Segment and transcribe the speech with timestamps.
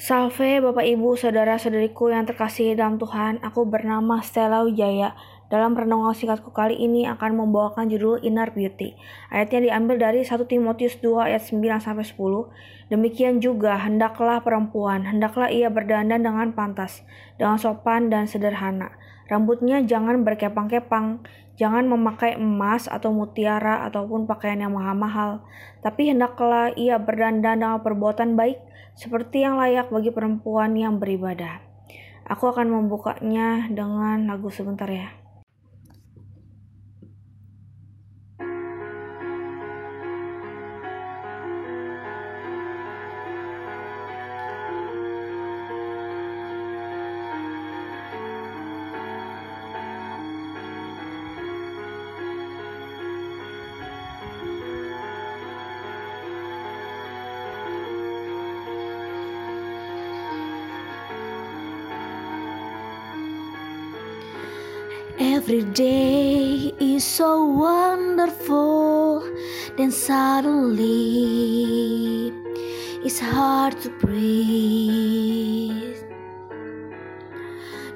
[0.00, 3.36] Salve Bapak Ibu Saudara-saudariku yang terkasih dalam Tuhan.
[3.44, 5.12] Aku bernama Stella Wijaya
[5.50, 8.94] Dalam renungan singkatku kali ini akan membawakan judul Inner Beauty
[9.34, 12.14] Ayatnya diambil dari 1 Timotius 2 ayat 9-10
[12.86, 17.02] Demikian juga hendaklah perempuan Hendaklah ia berdandan dengan pantas
[17.34, 18.94] Dengan sopan dan sederhana
[19.26, 21.26] Rambutnya jangan berkepang-kepang
[21.60, 25.44] Jangan memakai emas atau mutiara ataupun pakaian yang mahal-mahal,
[25.84, 28.56] tapi hendaklah ia berdandan dengan perbuatan baik
[28.96, 31.60] seperti yang layak bagi perempuan yang beribadah.
[32.32, 35.19] Aku akan membukanya dengan lagu sebentar ya.
[65.22, 69.22] Every day is so wonderful,
[69.76, 70.88] then suddenly
[73.04, 74.94] it's hard to breathe.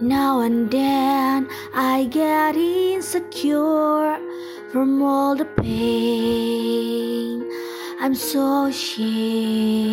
[0.00, 4.20] Now and then I get insecure
[4.70, 7.42] from all the pain.
[8.00, 9.88] I'm so ashamed.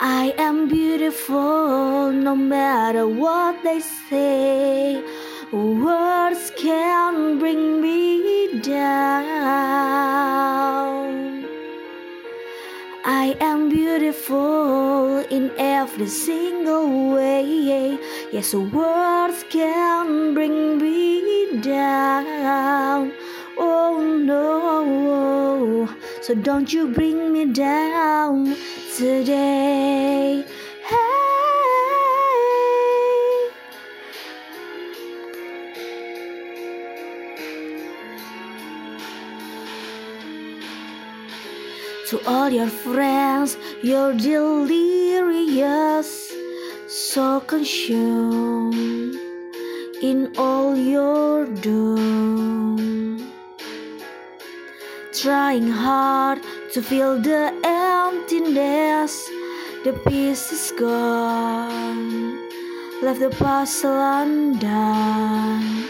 [0.00, 5.02] I am beautiful no matter what they say.
[5.50, 8.78] Words can bring me down.
[13.04, 17.98] I am beautiful in every single way.
[18.30, 23.10] Yes, words can bring me down.
[23.58, 25.88] Oh no,
[26.22, 28.54] so don't you bring me down
[28.98, 30.44] today.
[30.82, 30.96] Hey.
[42.08, 44.72] To all your friends, you're delirious,
[46.88, 49.14] so consumed
[50.02, 53.30] in all your doom.
[55.12, 56.42] Trying hard
[56.72, 58.87] to fill the emptiness,
[59.84, 62.36] the peace is gone,
[63.00, 65.84] left the puzzle undone.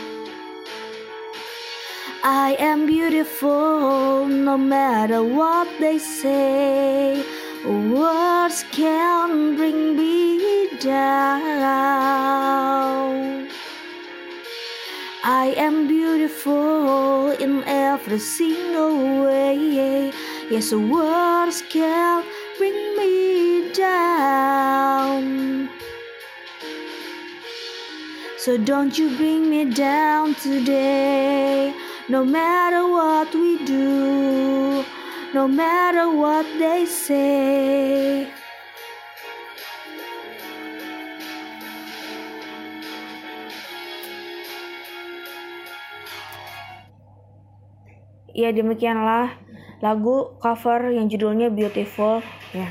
[2.22, 7.24] I am beautiful no matter what they say.
[7.64, 11.58] Words can bring me down.
[15.24, 20.12] I am beautiful in every single way.
[20.50, 22.24] Yes, words can
[22.58, 25.70] bring me down.
[28.36, 31.72] So don't you bring me down today.
[32.08, 34.84] No matter what we do,
[35.34, 38.26] no matter what they say.
[48.38, 49.34] Ya demikianlah
[49.78, 52.70] lagu cover yang judulnya Beautiful ya.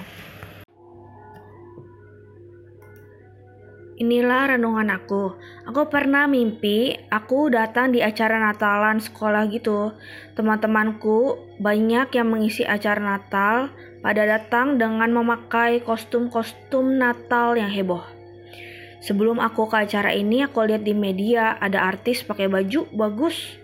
[3.97, 5.33] Inilah renungan aku.
[5.65, 9.89] Aku pernah mimpi aku datang di acara Natalan sekolah gitu.
[10.37, 13.73] Teman-temanku banyak yang mengisi acara Natal
[14.05, 18.05] pada datang dengan memakai kostum-kostum Natal yang heboh.
[19.01, 23.57] Sebelum aku ke acara ini, aku lihat di media ada artis pakai baju bagus.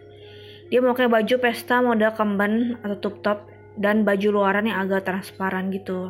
[0.74, 3.46] Dia pakai baju pesta model kemben atau tup top
[3.78, 6.10] dan baju luaran yang agak transparan gitu.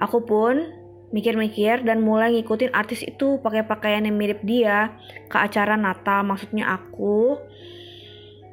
[0.00, 0.72] Aku pun
[1.12, 4.96] mikir-mikir dan mulai ngikutin artis itu pakai pakaian yang mirip dia
[5.28, 7.36] ke acara Natal maksudnya aku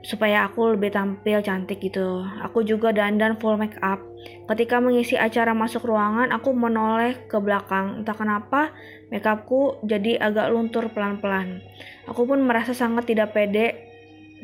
[0.03, 2.23] supaya aku lebih tampil cantik gitu.
[2.43, 3.99] Aku juga dandan full make up.
[4.47, 8.03] Ketika mengisi acara masuk ruangan, aku menoleh ke belakang.
[8.03, 8.71] Entah kenapa,
[9.11, 11.63] make upku jadi agak luntur pelan-pelan.
[12.07, 13.88] Aku pun merasa sangat tidak pede,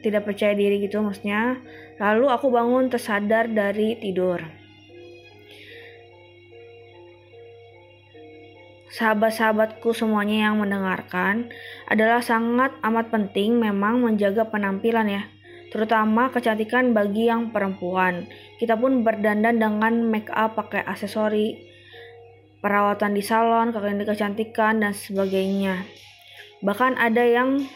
[0.03, 1.59] tidak percaya diri gitu maksudnya.
[2.01, 4.65] Lalu aku bangun tersadar dari tidur.
[8.95, 11.51] sahabat-sahabatku semuanya yang mendengarkan
[11.91, 15.23] adalah sangat amat penting memang menjaga penampilan ya,
[15.75, 18.23] terutama kecantikan bagi yang perempuan.
[18.55, 21.59] Kita pun berdandan dengan make up pakai aksesori,
[22.63, 25.83] perawatan di salon, klinik kecantikan dan sebagainya.
[26.63, 27.67] Bahkan ada yang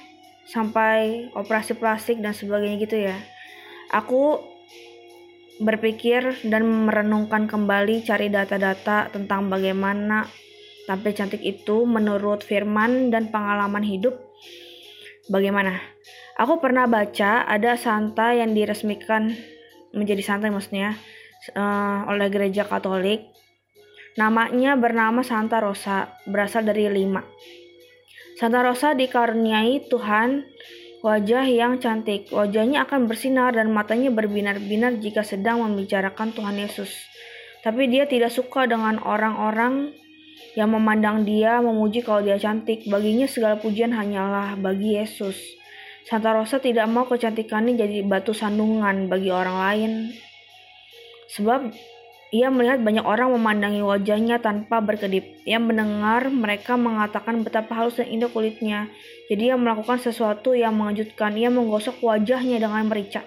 [0.49, 3.15] sampai operasi plastik dan sebagainya gitu ya.
[3.93, 4.41] Aku
[5.61, 10.25] berpikir dan merenungkan kembali cari data-data tentang bagaimana
[10.89, 14.17] tampil cantik itu menurut firman dan pengalaman hidup
[15.29, 15.77] bagaimana.
[16.39, 19.35] Aku pernah baca ada santa yang diresmikan
[19.93, 20.95] menjadi santa maksudnya
[21.53, 23.27] uh, oleh gereja Katolik.
[24.17, 27.23] Namanya bernama Santa Rosa, berasal dari lima.
[28.39, 30.47] Santa Rosa dikaruniai Tuhan
[31.03, 32.31] wajah yang cantik.
[32.31, 36.87] Wajahnya akan bersinar dan matanya berbinar-binar jika sedang membicarakan Tuhan Yesus.
[37.67, 39.91] Tapi dia tidak suka dengan orang-orang
[40.55, 42.87] yang memandang dia memuji kalau dia cantik.
[42.87, 45.35] Baginya segala pujian hanyalah bagi Yesus.
[46.07, 49.91] Santa Rosa tidak mau kecantikannya jadi batu sandungan bagi orang lain.
[51.27, 51.75] Sebab
[52.29, 55.41] ia melihat banyak orang memandangi wajahnya tanpa berkedip.
[55.49, 58.85] Ia mendengar mereka mengatakan betapa halus dan indah kulitnya.
[59.33, 61.33] Jadi ia melakukan sesuatu yang mengejutkan.
[61.33, 63.25] Ia menggosok wajahnya dengan merica.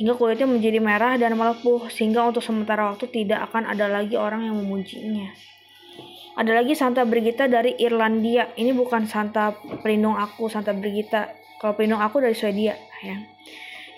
[0.00, 1.92] Hingga kulitnya menjadi merah dan melepuh.
[1.92, 5.28] Sehingga untuk sementara waktu tidak akan ada lagi orang yang memujinya.
[6.40, 8.56] Ada lagi Santa Brigita dari Irlandia.
[8.56, 9.52] Ini bukan Santa
[9.84, 11.28] pelindung aku, Santa Brigita.
[11.60, 13.20] Kalau pelindung aku dari Swedia, ya.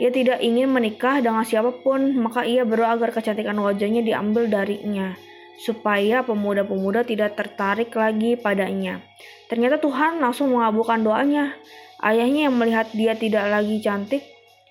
[0.00, 5.12] Ia tidak ingin menikah dengan siapa pun, maka ia berdoa agar kecantikan wajahnya diambil darinya,
[5.60, 9.04] supaya pemuda-pemuda tidak tertarik lagi padanya.
[9.52, 11.52] Ternyata Tuhan langsung mengabulkan doanya.
[12.00, 14.24] Ayahnya yang melihat dia tidak lagi cantik,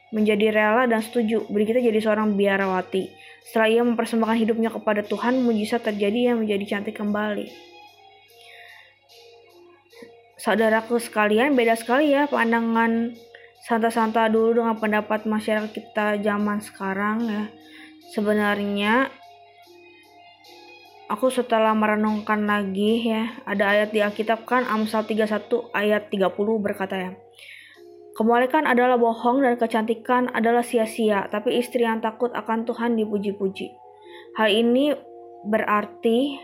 [0.10, 1.46] menjadi rela dan setuju.
[1.46, 3.14] Brigita jadi seorang biarawati.
[3.46, 7.54] Setelah ia mempersembahkan hidupnya kepada Tuhan, mujizat terjadi yang menjadi cantik kembali.
[10.42, 13.14] Saudaraku sekalian, beda sekali ya pandangan
[13.64, 17.44] santa-santa dulu dengan pendapat masyarakat kita zaman sekarang ya.
[18.16, 19.12] Sebenarnya
[21.10, 26.30] aku setelah merenungkan lagi ya, ada ayat di Alkitab kan Amsal 31 ayat 30
[26.62, 27.12] berkata ya.
[28.20, 33.72] Kemolikan adalah bohong dan kecantikan adalah sia-sia, tapi istri yang takut akan Tuhan dipuji-puji.
[34.36, 34.92] Hal ini
[35.48, 36.36] berarti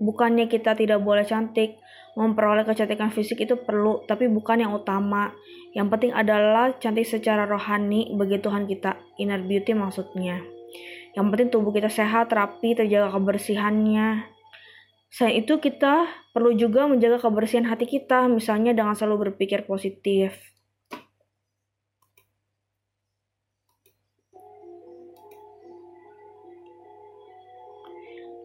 [0.00, 1.76] bukannya kita tidak boleh cantik,
[2.16, 5.30] memperoleh kecantikan fisik itu perlu, tapi bukan yang utama.
[5.76, 10.42] Yang penting adalah cantik secara rohani bagi Tuhan kita, inner beauty maksudnya.
[11.14, 14.24] Yang penting tubuh kita sehat, rapi, terjaga kebersihannya.
[15.10, 20.49] Selain itu kita perlu juga menjaga kebersihan hati kita, misalnya dengan selalu berpikir positif.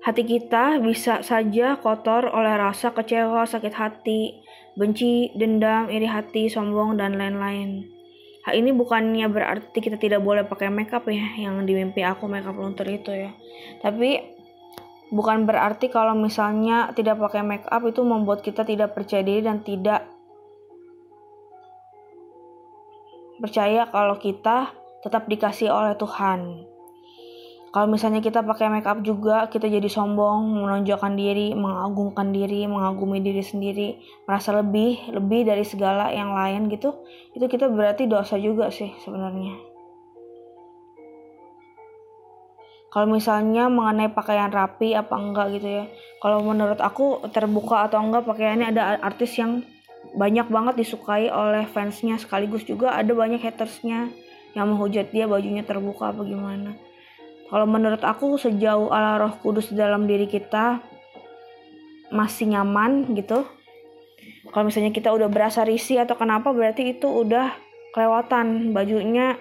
[0.06, 4.38] Hati kita bisa saja kotor oleh rasa kecewa, sakit hati,
[4.78, 7.90] benci, dendam, iri hati, sombong, dan lain-lain.
[8.46, 12.54] Hal ini bukannya berarti kita tidak boleh pakai makeup ya, yang di mimpi aku makeup
[12.54, 13.34] luntur itu ya.
[13.82, 14.22] Tapi
[15.10, 20.06] bukan berarti kalau misalnya tidak pakai makeup itu membuat kita tidak percaya diri dan tidak
[23.42, 24.70] percaya kalau kita
[25.02, 26.75] tetap dikasih oleh Tuhan.
[27.76, 33.20] Kalau misalnya kita pakai make up juga, kita jadi sombong, menonjolkan diri, mengagungkan diri, mengagumi
[33.20, 36.96] diri sendiri, merasa lebih, lebih dari segala yang lain gitu,
[37.36, 39.60] itu kita berarti dosa juga sih sebenarnya.
[42.96, 45.92] Kalau misalnya mengenai pakaian rapi apa enggak gitu ya.
[46.24, 49.68] Kalau menurut aku terbuka atau enggak pakaiannya ada artis yang
[50.16, 54.16] banyak banget disukai oleh fansnya sekaligus juga ada banyak hatersnya
[54.56, 56.95] yang menghujat dia bajunya terbuka apa gimana
[57.46, 60.82] kalau menurut aku sejauh Allah Roh Kudus dalam diri kita
[62.10, 63.46] masih nyaman gitu.
[64.50, 67.54] Kalau misalnya kita udah berasa risih atau kenapa berarti itu udah
[67.94, 69.38] kelewatan bajunya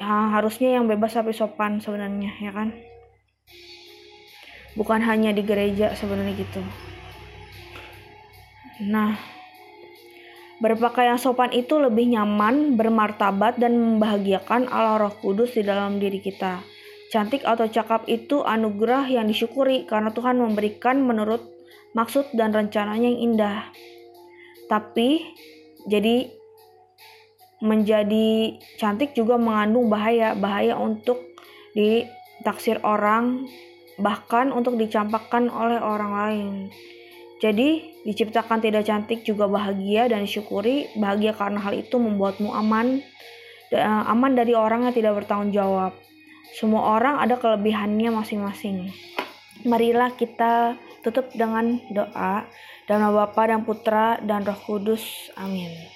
[0.00, 2.72] ya, harusnya yang bebas tapi sopan sebenarnya ya kan.
[4.72, 6.62] Bukan hanya di gereja sebenarnya gitu.
[8.88, 9.14] Nah,
[10.62, 16.62] Berpakaian sopan itu lebih nyaman, bermartabat, dan membahagiakan Allah Roh Kudus di dalam diri kita.
[17.10, 21.42] Cantik atau cakap itu anugerah yang disyukuri karena Tuhan memberikan menurut
[21.98, 23.58] maksud dan rencananya yang indah.
[24.70, 25.34] Tapi,
[25.90, 26.30] jadi
[27.58, 31.18] menjadi cantik juga mengandung bahaya, bahaya untuk
[31.74, 33.50] ditaksir orang,
[33.98, 36.54] bahkan untuk dicampakkan oleh orang lain.
[37.42, 40.86] Jadi, diciptakan tidak cantik juga bahagia dan disyukuri.
[40.94, 43.02] Bahagia karena hal itu membuatmu aman,
[43.82, 45.90] aman dari orang yang tidak bertanggung jawab.
[46.54, 48.94] Semua orang ada kelebihannya masing-masing.
[49.66, 52.46] Marilah kita tutup dengan doa.
[52.86, 55.32] Nama Bapa dan Putra dan Roh Kudus.
[55.34, 55.91] Amin.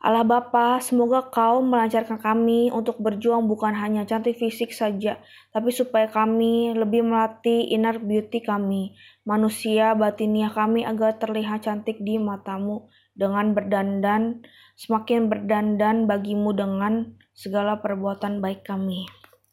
[0.00, 5.20] Allah Bapa, semoga Kau melancarkan kami untuk berjuang bukan hanya cantik fisik saja,
[5.52, 8.96] tapi supaya kami lebih melatih inner beauty kami,
[9.28, 12.88] manusia batiniah kami agar terlihat cantik di matamu.
[13.10, 14.40] dengan berdandan,
[14.80, 19.04] semakin berdandan bagimu dengan segala perbuatan baik kami.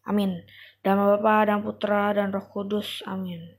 [0.07, 0.47] Amin.
[0.79, 3.03] Dalam Bapa dan Putra dan Roh Kudus.
[3.03, 3.56] Amin.